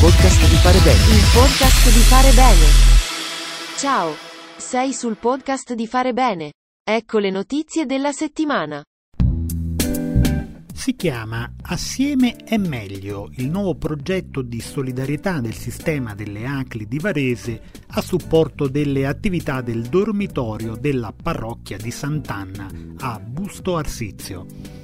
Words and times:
podcast 0.00 0.48
di 0.48 0.56
fare 0.56 0.78
bene. 0.80 1.16
Il 1.16 1.24
podcast 1.32 1.84
di 1.90 2.00
fare 2.00 2.30
bene. 2.32 2.66
Ciao. 3.78 4.14
Sei 4.56 4.92
sul 4.92 5.16
podcast 5.16 5.72
di 5.72 5.86
fare 5.86 6.12
bene. 6.12 6.52
Ecco 6.84 7.18
le 7.18 7.30
notizie 7.30 7.86
della 7.86 8.12
settimana. 8.12 8.82
Si 10.72 10.94
chiama 10.94 11.50
Assieme 11.62 12.36
è 12.36 12.58
meglio, 12.58 13.30
il 13.36 13.48
nuovo 13.48 13.74
progetto 13.74 14.42
di 14.42 14.60
solidarietà 14.60 15.40
del 15.40 15.54
sistema 15.54 16.14
delle 16.14 16.46
ACLI 16.46 16.86
di 16.86 16.98
Varese 16.98 17.62
a 17.88 18.00
supporto 18.02 18.68
delle 18.68 19.06
attività 19.06 19.62
del 19.62 19.82
dormitorio 19.82 20.76
della 20.76 21.12
parrocchia 21.12 21.78
di 21.78 21.90
Sant'Anna 21.90 22.68
a 22.98 23.18
Busto 23.18 23.76
Arsizio. 23.76 24.75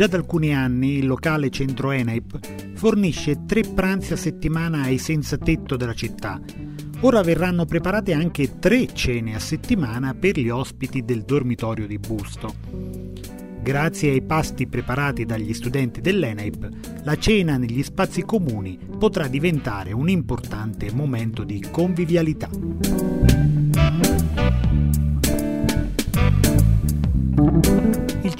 Già 0.00 0.06
da 0.06 0.16
alcuni 0.16 0.54
anni 0.54 0.96
il 0.96 1.06
locale 1.06 1.50
centro 1.50 1.90
ENAIP 1.90 2.72
fornisce 2.72 3.44
tre 3.44 3.60
pranzi 3.60 4.14
a 4.14 4.16
settimana 4.16 4.84
ai 4.84 4.96
senza 4.96 5.36
tetto 5.36 5.76
della 5.76 5.92
città. 5.92 6.40
Ora 7.00 7.20
verranno 7.20 7.66
preparate 7.66 8.14
anche 8.14 8.58
tre 8.58 8.94
cene 8.94 9.34
a 9.34 9.38
settimana 9.38 10.14
per 10.14 10.38
gli 10.38 10.48
ospiti 10.48 11.04
del 11.04 11.20
dormitorio 11.20 11.86
di 11.86 11.98
Busto. 11.98 12.54
Grazie 13.62 14.12
ai 14.12 14.22
pasti 14.22 14.66
preparati 14.66 15.26
dagli 15.26 15.52
studenti 15.52 16.00
dell'ENAIP, 16.00 17.02
la 17.02 17.18
cena 17.18 17.58
negli 17.58 17.82
spazi 17.82 18.22
comuni 18.22 18.78
potrà 18.98 19.26
diventare 19.26 19.92
un 19.92 20.08
importante 20.08 20.90
momento 20.94 21.44
di 21.44 21.62
convivialità. 21.70 22.48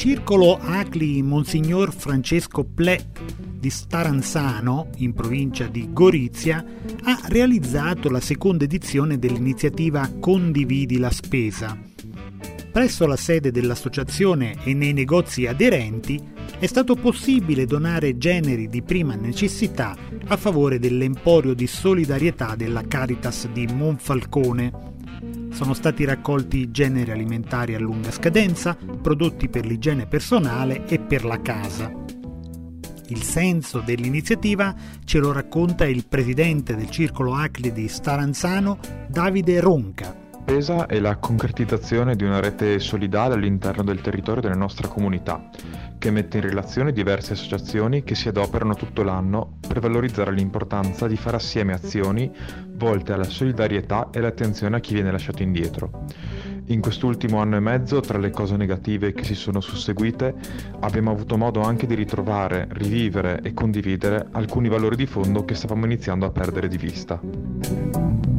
Circolo 0.01 0.57
ACLI 0.57 1.21
Monsignor 1.21 1.93
Francesco 1.93 2.65
Ple 2.65 3.11
di 3.59 3.69
Staranzano, 3.69 4.89
in 4.97 5.13
provincia 5.13 5.67
di 5.67 5.93
Gorizia, 5.93 6.65
ha 7.03 7.21
realizzato 7.27 8.09
la 8.09 8.19
seconda 8.19 8.65
edizione 8.65 9.19
dell'iniziativa 9.19 10.11
Condividi 10.19 10.97
la 10.97 11.11
spesa. 11.11 11.79
Presso 12.73 13.07
la 13.07 13.17
sede 13.17 13.51
dell'associazione 13.51 14.57
e 14.65 14.73
nei 14.73 14.95
negozi 14.95 15.47
aderenti 15.47 16.19
è 16.59 16.67
stato 16.67 16.95
possibile 16.95 17.67
donare 17.67 18.17
generi 18.17 18.69
di 18.69 18.81
prima 18.81 19.17
necessità 19.17 19.95
a 20.29 20.37
favore 20.39 20.79
dell'emporio 20.79 21.53
di 21.53 21.67
solidarietà 21.67 22.57
della 22.57 22.85
Caritas 22.89 23.49
di 23.49 23.67
Monfalcone. 23.67 24.95
Sono 25.51 25.75
stati 25.75 26.05
raccolti 26.05 26.71
generi 26.71 27.11
alimentari 27.11 27.75
a 27.75 27.79
lunga 27.79 28.11
scadenza, 28.11 28.75
prodotti 28.75 29.49
per 29.49 29.67
l'igiene 29.67 30.07
personale 30.07 30.87
e 30.87 30.99
per 30.99 31.25
la 31.25 31.41
casa. 31.41 31.93
Il 33.09 33.23
senso 33.23 33.81
dell'iniziativa 33.81 34.75
ce 35.05 35.19
lo 35.19 35.33
racconta 35.33 35.85
il 35.85 36.07
presidente 36.07 36.77
del 36.77 36.91
circolo 36.91 37.35
ACLI 37.35 37.73
di 37.73 37.89
Staranzano, 37.89 38.79
Davide 39.09 39.61
Ronca. 39.61 40.30
Pesa 40.51 40.87
è 40.87 40.99
la 40.99 41.15
concretizzazione 41.15 42.17
di 42.17 42.25
una 42.25 42.41
rete 42.41 42.81
solidale 42.81 43.35
all'interno 43.35 43.85
del 43.85 44.01
territorio 44.01 44.43
della 44.43 44.57
nostra 44.57 44.89
comunità, 44.89 45.49
che 45.97 46.11
mette 46.11 46.39
in 46.39 46.43
relazione 46.43 46.91
diverse 46.91 47.35
associazioni 47.35 48.03
che 48.03 48.17
si 48.17 48.27
adoperano 48.27 48.75
tutto 48.75 49.05
l'anno 49.05 49.59
per 49.61 49.79
valorizzare 49.79 50.33
l'importanza 50.33 51.07
di 51.07 51.15
fare 51.15 51.37
assieme 51.37 51.73
azioni 51.73 52.33
volte 52.73 53.13
alla 53.13 53.29
solidarietà 53.29 54.09
e 54.11 54.19
all'attenzione 54.19 54.75
a 54.75 54.81
chi 54.81 54.93
viene 54.93 55.13
lasciato 55.13 55.45
indietro. 55.45 56.07
In 56.67 56.81
quest'ultimo 56.81 57.39
anno 57.39 57.55
e 57.55 57.61
mezzo, 57.61 58.01
tra 58.01 58.19
le 58.19 58.31
cose 58.31 58.57
negative 58.57 59.13
che 59.13 59.23
si 59.23 59.37
sono 59.37 59.61
susseguite, 59.61 60.35
abbiamo 60.81 61.13
avuto 61.13 61.37
modo 61.37 61.61
anche 61.61 61.87
di 61.87 61.95
ritrovare, 61.95 62.67
rivivere 62.73 63.41
e 63.45 63.55
condividere 63.55 64.27
alcuni 64.33 64.69
valori 64.69 64.97
di 64.97 65.07
fondo 65.07 65.45
che 65.45 65.55
stavamo 65.55 65.85
iniziando 65.85 66.27
a 66.27 66.31
perdere 66.31 66.67
di 66.67 66.77
vista. 66.77 68.30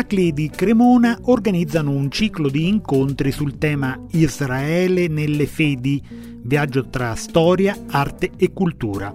ACLI 0.00 0.32
di 0.32 0.48
Cremona 0.48 1.18
organizzano 1.24 1.90
un 1.90 2.10
ciclo 2.10 2.48
di 2.48 2.66
incontri 2.66 3.30
sul 3.30 3.58
tema 3.58 4.02
Israele 4.12 5.08
nelle 5.08 5.46
fedi, 5.46 6.02
viaggio 6.42 6.88
tra 6.88 7.14
storia, 7.14 7.76
arte 7.86 8.30
e 8.38 8.50
cultura. 8.54 9.14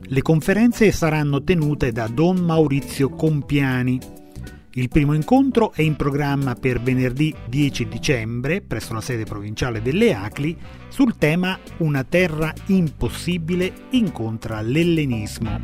Le 0.00 0.20
conferenze 0.20 0.92
saranno 0.92 1.42
tenute 1.42 1.92
da 1.92 2.08
Don 2.08 2.40
Maurizio 2.40 3.08
Compiani. 3.08 3.98
Il 4.74 4.90
primo 4.90 5.14
incontro 5.14 5.72
è 5.72 5.80
in 5.80 5.96
programma 5.96 6.54
per 6.54 6.82
venerdì 6.82 7.34
10 7.48 7.88
dicembre 7.88 8.60
presso 8.60 8.92
la 8.92 9.00
sede 9.00 9.24
provinciale 9.24 9.80
delle 9.80 10.12
ACLI 10.12 10.58
sul 10.88 11.16
tema 11.16 11.58
Una 11.78 12.04
terra 12.04 12.52
impossibile 12.66 13.72
incontra 13.92 14.60
l'ellenismo. 14.60 15.58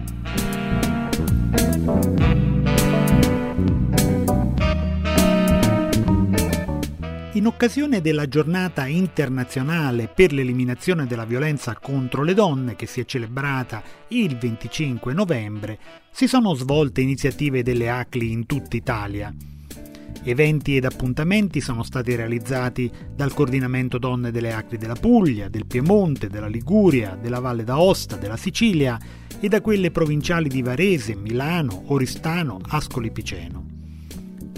In 7.35 7.47
occasione 7.47 8.01
della 8.01 8.29
giornata 8.29 8.87
internazionale 8.87 10.07
per 10.07 10.33
l'eliminazione 10.33 11.05
della 11.05 11.25
violenza 11.25 11.75
contro 11.75 12.23
le 12.23 12.33
donne, 12.33 12.77
che 12.77 12.87
si 12.87 13.01
è 13.01 13.05
celebrata 13.05 13.83
il 14.09 14.39
25 14.39 15.13
novembre, 15.13 15.79
si 16.13 16.29
sono 16.29 16.55
svolte 16.55 17.01
iniziative 17.01 17.65
delle 17.65 17.91
ACLI 17.91 18.31
in 18.31 18.47
tutta 18.47 18.77
Italia. 18.77 19.35
Eventi 20.23 20.77
ed 20.77 20.85
appuntamenti 20.85 21.61
sono 21.61 21.83
stati 21.83 22.15
realizzati 22.15 22.89
dal 23.13 23.35
Coordinamento 23.35 23.99
Donne 23.99 24.31
delle 24.31 24.53
ACLI 24.53 24.79
della 24.79 24.95
Puglia, 24.95 25.49
del 25.49 25.67
Piemonte, 25.67 26.29
della 26.29 26.47
Liguria, 26.47 27.19
della 27.21 27.41
Valle 27.41 27.65
d'Aosta, 27.65 28.15
della 28.15 28.37
Sicilia 28.37 28.97
e 29.41 29.49
da 29.49 29.61
quelle 29.61 29.91
provinciali 29.91 30.49
di 30.49 30.63
Varese, 30.63 31.17
Milano, 31.17 31.83
Oristano, 31.87 32.61
Ascoli 32.69 33.11
Piceno. 33.11 33.64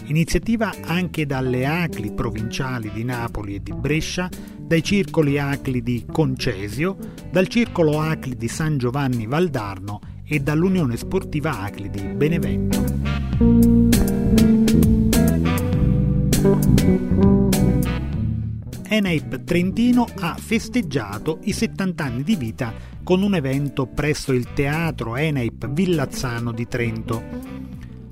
Iniziativa 0.06 0.72
anche 0.84 1.26
dalle 1.26 1.66
ACLI 1.66 2.12
provinciali 2.12 2.90
di 2.92 3.02
Napoli 3.02 3.56
e 3.56 3.62
di 3.62 3.72
Brescia, 3.72 4.28
dai 4.60 4.82
circoli 4.82 5.38
ACLI 5.38 5.82
di 5.82 6.06
Concesio, 6.10 6.96
dal 7.30 7.48
circolo 7.48 8.00
ACLI 8.00 8.36
di 8.36 8.48
San 8.48 8.78
Giovanni 8.78 9.26
Valdarno 9.26 10.00
e 10.24 10.38
dall'Unione 10.40 10.96
Sportiva 10.96 11.60
ACLI 11.60 11.90
di 11.90 12.02
Benevento. 12.02 12.84
Enaip 18.88 19.42
Trentino 19.42 20.06
ha 20.20 20.36
festeggiato 20.38 21.40
i 21.42 21.52
70 21.52 22.04
anni 22.04 22.22
di 22.22 22.36
vita 22.36 22.72
con 23.02 23.22
un 23.22 23.34
evento 23.34 23.86
presso 23.86 24.32
il 24.32 24.52
teatro 24.52 25.16
Enaip 25.16 25.68
Villazzano 25.68 26.52
di 26.52 26.66
Trento. 26.68 27.22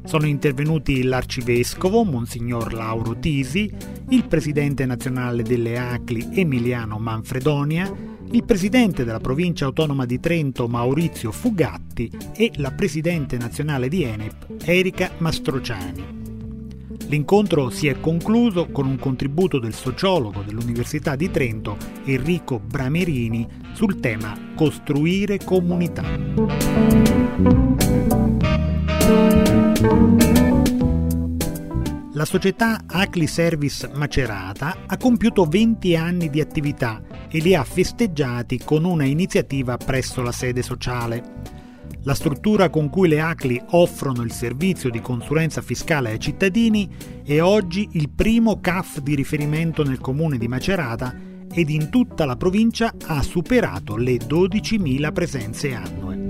Sono 0.04 0.26
intervenuti 0.26 1.02
l'arcivescovo 1.02 2.04
Monsignor 2.04 2.74
Lauro 2.74 3.18
Tisi, 3.18 3.72
il 4.10 4.26
presidente 4.26 4.84
nazionale 4.84 5.42
delle 5.42 5.78
ACLI 5.78 6.28
Emiliano 6.34 6.98
Manfredonia, 6.98 7.90
il 8.30 8.44
presidente 8.44 9.04
della 9.04 9.18
provincia 9.18 9.64
autonoma 9.64 10.04
di 10.04 10.20
Trento 10.20 10.68
Maurizio 10.68 11.32
Fugatti 11.32 12.10
e 12.34 12.50
la 12.56 12.70
presidente 12.72 13.38
nazionale 13.38 13.88
di 13.88 14.02
Enep 14.02 14.62
Erika 14.64 15.10
Mastrociani. 15.18 16.22
L'incontro 17.08 17.70
si 17.70 17.86
è 17.86 17.98
concluso 17.98 18.66
con 18.66 18.86
un 18.86 18.98
contributo 18.98 19.58
del 19.58 19.74
sociologo 19.74 20.42
dell'Università 20.42 21.16
di 21.16 21.30
Trento 21.30 21.76
Enrico 22.04 22.58
Bramerini 22.58 23.46
sul 23.72 24.00
tema 24.00 24.36
Costruire 24.54 25.38
comunità. 25.38 26.02
La 32.12 32.24
società 32.24 32.84
Acli 32.86 33.26
Service 33.26 33.90
Macerata 33.92 34.84
ha 34.86 34.96
compiuto 34.96 35.44
20 35.44 35.96
anni 35.96 36.30
di 36.30 36.40
attività 36.40 37.02
e 37.28 37.38
li 37.40 37.54
ha 37.54 37.64
festeggiati 37.64 38.60
con 38.64 38.84
una 38.84 39.04
iniziativa 39.04 39.76
presso 39.76 40.22
la 40.22 40.32
sede 40.32 40.62
sociale. 40.62 41.42
La 42.04 42.14
struttura 42.14 42.70
con 42.70 42.88
cui 42.88 43.08
le 43.08 43.20
ACLI 43.20 43.60
offrono 43.70 44.22
il 44.22 44.32
servizio 44.32 44.90
di 44.90 45.00
consulenza 45.00 45.60
fiscale 45.60 46.12
ai 46.12 46.18
cittadini 46.20 46.88
è 47.24 47.42
oggi 47.42 47.88
il 47.92 48.08
primo 48.08 48.60
CAF 48.60 49.00
di 49.00 49.14
riferimento 49.14 49.82
nel 49.82 49.98
comune 49.98 50.38
di 50.38 50.48
Macerata 50.48 51.14
ed 51.52 51.68
in 51.68 51.90
tutta 51.90 52.24
la 52.24 52.36
provincia 52.36 52.94
ha 53.06 53.22
superato 53.22 53.96
le 53.96 54.16
12.000 54.16 55.12
presenze 55.12 55.74
annue. 55.74 56.24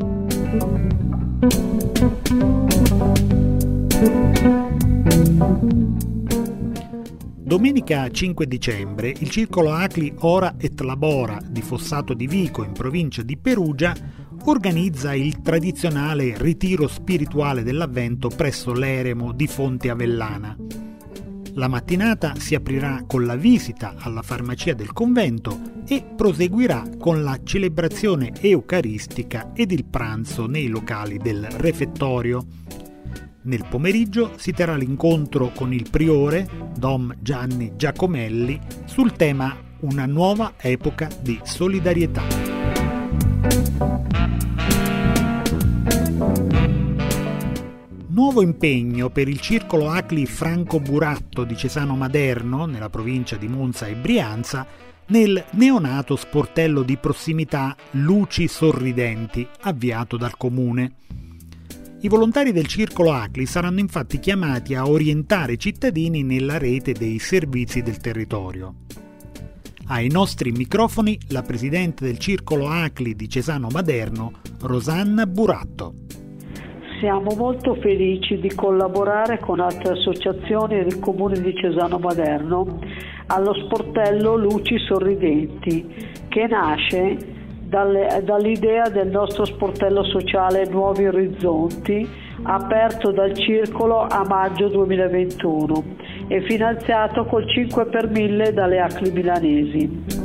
Domenica 7.45 8.09
5 8.11 8.47
dicembre 8.47 9.13
il 9.19 9.29
circolo 9.29 9.71
Acli 9.71 10.11
Ora 10.21 10.55
et 10.59 10.81
Labora 10.81 11.39
di 11.47 11.61
Fossato 11.61 12.15
di 12.15 12.27
Vico 12.27 12.65
in 12.65 12.73
provincia 12.73 13.21
di 13.21 13.37
Perugia 13.37 13.95
organizza 14.47 15.13
il 15.13 15.43
tradizionale 15.43 16.39
ritiro 16.39 16.89
spirituale 16.89 17.63
dell'avvento 17.63 18.29
presso 18.29 18.73
l'eremo 18.73 19.33
di 19.33 19.47
Fonte 19.47 19.91
Avellana. 19.91 20.57
La 21.53 21.69
mattinata 21.69 22.33
si 22.39 22.55
aprirà 22.55 23.05
con 23.07 23.27
la 23.27 23.37
visita 23.37 23.95
alla 23.99 24.23
farmacia 24.23 24.73
del 24.73 24.95
convento 24.95 25.83
e 25.87 26.03
proseguirà 26.17 26.83
con 26.99 27.23
la 27.23 27.39
celebrazione 27.45 28.33
eucaristica 28.41 29.53
ed 29.55 29.71
il 29.71 29.85
pranzo 29.85 30.47
nei 30.47 30.69
locali 30.69 31.19
del 31.19 31.45
refettorio. 31.59 32.47
Nel 33.47 33.67
pomeriggio 33.69 34.33
si 34.39 34.53
terrà 34.53 34.75
l'incontro 34.75 35.51
con 35.55 35.75
il 35.75 35.91
priore, 35.91 36.49
Dom 36.79 37.15
Gianni 37.21 37.73
Giacomelli, 37.77 38.59
sul 38.87 39.13
tema 39.13 39.55
Una 39.81 40.07
nuova 40.07 40.55
epoca 40.57 41.11
di 41.21 41.39
solidarietà. 41.43 42.23
Nuovo 48.07 48.41
impegno 48.41 49.11
per 49.11 49.29
il 49.29 49.41
circolo 49.41 49.91
Acli 49.91 50.25
Franco 50.25 50.81
Buratto 50.81 51.45
di 51.45 51.55
Cesano 51.55 51.97
Maderno, 51.97 52.65
nella 52.65 52.89
provincia 52.89 53.37
di 53.37 53.49
Monza 53.49 53.87
e 53.87 53.95
Brianza, 53.95 54.67
nel 55.09 55.45
neonato 55.51 56.17
sportello 56.17 56.81
di 56.81 56.97
prossimità 56.97 57.77
Luci 57.91 58.49
Sorridenti, 58.49 59.47
avviato 59.61 60.17
dal 60.17 60.39
comune. 60.39 60.93
I 62.05 62.09
volontari 62.09 62.53
del 62.53 62.67
circolo 62.67 63.13
Acli 63.13 63.47
saranno 63.47 63.79
infatti 63.79 64.19
chiamati 64.19 64.75
a 64.75 64.87
orientare 64.87 65.55
i 65.55 65.59
cittadini 65.59 66.23
nella 66.23 66.59
rete 66.59 66.93
dei 66.93 67.19
servizi 67.19 67.81
del 67.81 67.97
territorio. 67.97 68.75
Ai 69.87 70.11
nostri 70.11 70.51
microfoni 70.51 71.19
la 71.31 71.41
presidente 71.41 72.05
del 72.05 72.19
circolo 72.19 72.67
Acli 72.67 73.15
di 73.15 73.27
Cesano 73.27 73.69
Maderno, 73.73 74.33
Rosanna 74.61 75.25
Buratto. 75.25 75.95
Siamo 77.01 77.35
molto 77.37 77.75
felici 77.77 78.39
di 78.39 78.55
collaborare 78.55 79.39
con 79.39 79.61
altre 79.61 79.93
associazioni 79.93 80.75
del 80.85 80.99
comune 80.99 81.41
di 81.41 81.55
Cesano 81.57 81.99
Maderno 81.99 82.81
allo 83.29 83.55
sportello 83.65 84.37
Luci 84.37 84.77
Sorridenti 84.79 85.87
che 86.29 86.47
nasce 86.49 87.44
dalle, 87.75 88.23
dall'idea 88.23 88.89
del 88.89 89.09
nostro 89.09 89.45
sportello 89.45 90.05
sociale 90.05 90.65
Nuovi 90.67 91.09
Orizzonti 91.09 92.09
aperto 92.45 93.11
dal 93.11 93.37
Circolo 93.37 94.07
a 94.09 94.25
maggio 94.25 94.69
2021 94.69 95.85
e 96.29 96.43
finanziato 96.43 97.25
col 97.25 97.51
5 97.51 97.87
per 97.87 98.09
1000 98.09 98.53
dalle 98.53 98.79
ACLI 98.79 99.11
milanesi. 99.11 100.23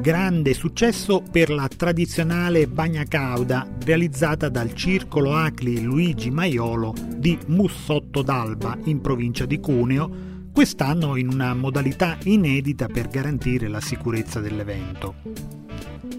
grande 0.00 0.54
successo 0.54 1.22
per 1.30 1.50
la 1.50 1.68
tradizionale 1.68 2.66
bagna 2.66 3.04
cauda 3.04 3.66
realizzata 3.84 4.48
dal 4.48 4.72
Circolo 4.72 5.34
Acli 5.34 5.82
Luigi 5.82 6.30
Maiolo 6.30 6.94
di 7.16 7.38
Mussotto 7.48 8.22
d'Alba 8.22 8.78
in 8.84 9.02
provincia 9.02 9.44
di 9.44 9.60
Cuneo, 9.60 10.29
quest'anno 10.60 11.16
in 11.16 11.28
una 11.32 11.54
modalità 11.54 12.18
inedita 12.24 12.86
per 12.86 13.08
garantire 13.08 13.66
la 13.66 13.80
sicurezza 13.80 14.40
dell'evento. 14.40 15.14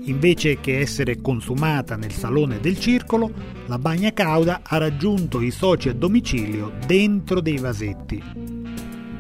Invece 0.05 0.59
che 0.59 0.79
essere 0.79 1.21
consumata 1.21 1.95
nel 1.95 2.11
salone 2.11 2.59
del 2.59 2.79
circolo, 2.79 3.31
la 3.67 3.77
bagna 3.77 4.11
cauda 4.13 4.61
ha 4.63 4.77
raggiunto 4.77 5.41
i 5.41 5.51
soci 5.51 5.89
a 5.89 5.93
domicilio 5.93 6.71
dentro 6.87 7.39
dei 7.39 7.59
vasetti. 7.59 8.23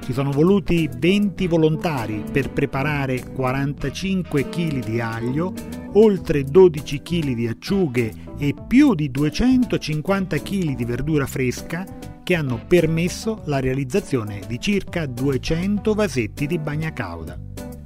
Ci 0.03 0.11
sono 0.11 0.31
voluti 0.31 0.89
20 0.91 1.45
volontari 1.45 2.23
per 2.31 2.49
preparare 2.49 3.21
45 3.23 4.49
kg 4.49 4.83
di 4.83 4.99
aglio, 4.99 5.53
oltre 5.93 6.43
12 6.43 7.01
kg 7.03 7.33
di 7.35 7.47
acciughe 7.47 8.11
e 8.39 8.55
più 8.67 8.95
di 8.95 9.11
250 9.11 10.37
kg 10.37 10.75
di 10.75 10.83
verdura 10.83 11.27
fresca 11.27 12.00
che 12.31 12.37
hanno 12.37 12.61
permesso 12.65 13.41
la 13.47 13.59
realizzazione 13.59 14.39
di 14.47 14.57
circa 14.57 15.05
200 15.05 15.93
vasetti 15.93 16.47
di 16.47 16.57
bagna 16.59 16.93
cauda. 16.93 17.37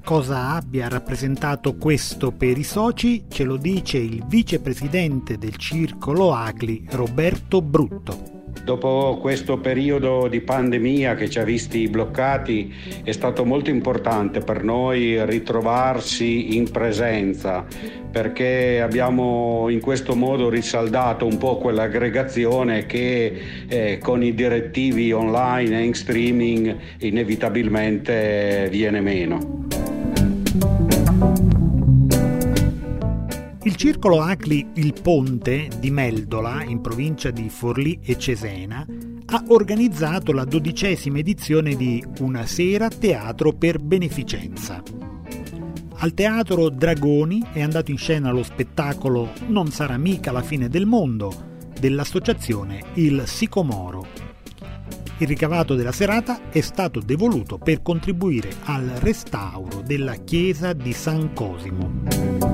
Cosa 0.03 0.49
abbia 0.49 0.87
rappresentato 0.87 1.77
questo 1.77 2.31
per 2.31 2.55
i 2.55 2.63
soci 2.63 3.25
ce 3.27 3.43
lo 3.43 3.57
dice 3.57 3.97
il 3.97 4.23
vicepresidente 4.27 5.39
del 5.39 5.55
circolo 5.55 6.31
Agli 6.31 6.85
Roberto 6.91 7.59
Brutto. 7.63 8.34
Dopo 8.63 9.19
questo 9.21 9.57
periodo 9.59 10.27
di 10.27 10.41
pandemia 10.41 11.15
che 11.15 11.29
ci 11.29 11.39
ha 11.39 11.43
visti 11.43 11.87
bloccati 11.87 12.73
è 13.03 13.11
stato 13.11 13.45
molto 13.45 13.69
importante 13.69 14.39
per 14.39 14.63
noi 14.63 15.23
ritrovarsi 15.25 16.55
in 16.55 16.71
presenza 16.71 17.65
perché 18.15 18.79
abbiamo 18.81 19.67
in 19.67 19.81
questo 19.81 20.15
modo 20.15 20.47
risaldato 20.47 21.25
un 21.25 21.37
po' 21.37 21.57
quell'aggregazione 21.57 22.85
che 22.85 23.65
eh, 23.67 23.97
con 23.97 24.23
i 24.23 24.33
direttivi 24.33 25.11
online 25.11 25.79
e 25.79 25.83
in 25.83 25.93
streaming 25.93 26.77
inevitabilmente 26.99 28.69
viene 28.71 29.01
meno. 29.01 29.64
Il 33.65 33.77
circolo 33.77 34.21
Acli 34.21 34.67
Il 34.75 34.93
Ponte 35.01 35.69
di 35.79 35.89
Meldola, 35.89 36.63
in 36.63 36.81
provincia 36.81 37.31
di 37.31 37.49
Forlì 37.49 37.99
e 38.03 38.15
Cesena, 38.15 38.85
ha 39.25 39.43
organizzato 39.47 40.31
la 40.33 40.45
dodicesima 40.45 41.17
edizione 41.17 41.75
di 41.75 42.05
Una 42.19 42.45
sera 42.45 42.89
teatro 42.89 43.53
per 43.53 43.79
beneficenza. 43.79 44.83
Al 45.95 46.13
teatro 46.13 46.69
Dragoni 46.69 47.43
è 47.53 47.63
andato 47.63 47.89
in 47.89 47.97
scena 47.97 48.29
lo 48.29 48.43
spettacolo 48.43 49.31
Non 49.47 49.71
sarà 49.71 49.97
mica 49.97 50.31
la 50.31 50.43
fine 50.43 50.69
del 50.69 50.85
mondo 50.85 51.33
dell'associazione 51.79 52.83
Il 52.93 53.23
Sicomoro. 53.25 54.05
Il 55.17 55.27
ricavato 55.27 55.73
della 55.73 55.91
serata 55.91 56.51
è 56.51 56.61
stato 56.61 56.99
devoluto 56.99 57.57
per 57.57 57.81
contribuire 57.81 58.51
al 58.65 58.85
restauro 58.99 59.81
della 59.83 60.17
chiesa 60.17 60.73
di 60.73 60.93
San 60.93 61.33
Cosimo. 61.33 62.44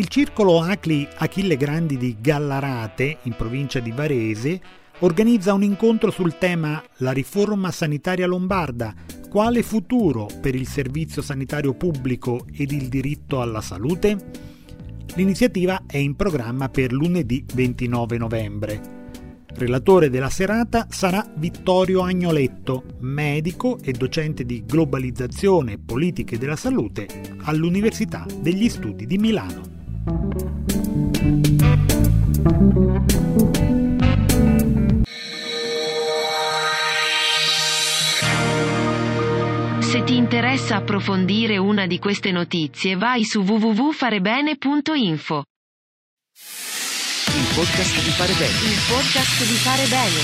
Il 0.00 0.08
circolo 0.08 0.62
Acli 0.62 1.06
Achille 1.16 1.58
Grandi 1.58 1.98
di 1.98 2.16
Gallarate, 2.18 3.18
in 3.24 3.34
provincia 3.36 3.80
di 3.80 3.90
Varese, 3.90 4.58
organizza 5.00 5.52
un 5.52 5.62
incontro 5.62 6.10
sul 6.10 6.38
tema 6.38 6.82
La 7.00 7.12
riforma 7.12 7.70
sanitaria 7.70 8.26
lombarda, 8.26 8.94
quale 9.28 9.62
futuro 9.62 10.26
per 10.40 10.54
il 10.54 10.66
servizio 10.66 11.20
sanitario 11.20 11.74
pubblico 11.74 12.46
ed 12.50 12.72
il 12.72 12.88
diritto 12.88 13.42
alla 13.42 13.60
salute? 13.60 14.30
L'iniziativa 15.16 15.82
è 15.86 15.98
in 15.98 16.16
programma 16.16 16.70
per 16.70 16.92
lunedì 16.92 17.44
29 17.52 18.16
novembre. 18.16 18.80
Relatore 19.48 20.08
della 20.08 20.30
serata 20.30 20.86
sarà 20.88 21.30
Vittorio 21.36 22.00
Agnoletto, 22.00 22.84
medico 23.00 23.78
e 23.82 23.92
docente 23.92 24.46
di 24.46 24.64
globalizzazione 24.64 25.72
e 25.72 25.78
politiche 25.78 26.38
della 26.38 26.56
salute 26.56 27.06
all'Università 27.42 28.24
degli 28.40 28.70
Studi 28.70 29.04
di 29.04 29.18
Milano. 29.18 29.79
Se 30.02 30.08
ti 40.04 40.16
interessa 40.16 40.76
approfondire 40.76 41.58
una 41.58 41.86
di 41.86 41.98
queste 41.98 42.30
notizie 42.30 42.96
vai 42.96 43.24
su 43.24 43.42
www.farebene.info. 43.42 45.44
Il 47.26 47.46
podcast 47.54 48.02
di 48.02 48.10
Fare 48.10 48.32
Bene. 48.32 48.54
Il 48.72 48.78
podcast 48.88 49.44
di 49.44 49.56
Fare 49.56 49.86
Bene. 49.86 50.22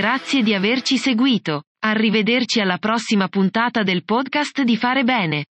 Grazie 0.00 0.42
di 0.42 0.54
averci 0.54 0.96
seguito. 0.96 1.64
Arrivederci 1.80 2.60
alla 2.60 2.78
prossima 2.78 3.28
puntata 3.28 3.82
del 3.82 4.02
podcast 4.04 4.62
di 4.62 4.78
Fare 4.78 5.04
Bene. 5.04 5.44